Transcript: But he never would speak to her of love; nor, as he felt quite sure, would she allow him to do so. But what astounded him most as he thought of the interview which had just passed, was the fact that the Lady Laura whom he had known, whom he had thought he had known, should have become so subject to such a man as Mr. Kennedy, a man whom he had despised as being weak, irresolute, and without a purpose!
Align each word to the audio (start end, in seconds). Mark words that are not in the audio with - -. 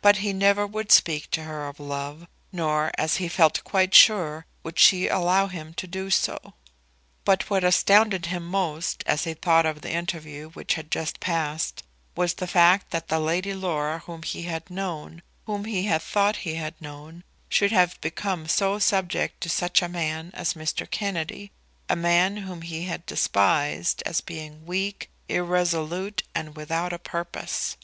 But 0.00 0.16
he 0.24 0.32
never 0.32 0.66
would 0.66 0.90
speak 0.90 1.30
to 1.32 1.42
her 1.42 1.68
of 1.68 1.78
love; 1.78 2.26
nor, 2.50 2.90
as 2.96 3.16
he 3.16 3.28
felt 3.28 3.62
quite 3.62 3.94
sure, 3.94 4.46
would 4.62 4.78
she 4.78 5.06
allow 5.06 5.48
him 5.48 5.74
to 5.74 5.86
do 5.86 6.08
so. 6.08 6.54
But 7.26 7.50
what 7.50 7.62
astounded 7.62 8.24
him 8.24 8.46
most 8.46 9.04
as 9.06 9.24
he 9.24 9.34
thought 9.34 9.66
of 9.66 9.82
the 9.82 9.92
interview 9.92 10.48
which 10.52 10.76
had 10.76 10.90
just 10.90 11.20
passed, 11.20 11.82
was 12.16 12.32
the 12.32 12.46
fact 12.46 12.90
that 12.90 13.08
the 13.08 13.20
Lady 13.20 13.52
Laura 13.52 13.98
whom 14.06 14.22
he 14.22 14.44
had 14.44 14.70
known, 14.70 15.20
whom 15.44 15.66
he 15.66 15.82
had 15.82 16.00
thought 16.00 16.36
he 16.48 16.54
had 16.54 16.80
known, 16.80 17.22
should 17.50 17.70
have 17.70 18.00
become 18.00 18.48
so 18.48 18.78
subject 18.78 19.42
to 19.42 19.50
such 19.50 19.82
a 19.82 19.90
man 19.90 20.30
as 20.32 20.54
Mr. 20.54 20.90
Kennedy, 20.90 21.52
a 21.90 21.96
man 21.96 22.38
whom 22.38 22.62
he 22.62 22.84
had 22.84 23.04
despised 23.04 24.02
as 24.06 24.22
being 24.22 24.64
weak, 24.64 25.10
irresolute, 25.28 26.22
and 26.34 26.56
without 26.56 26.94
a 26.94 26.98
purpose! 26.98 27.76